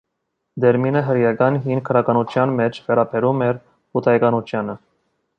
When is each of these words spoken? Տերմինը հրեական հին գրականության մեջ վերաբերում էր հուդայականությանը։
Տերմինը 0.63 1.01
հրեական 1.09 1.59
հին 1.65 1.83
գրականության 1.89 2.53
մեջ 2.61 2.79
վերաբերում 2.87 3.43
էր 3.49 3.59
հուդայականությանը։ 3.99 4.77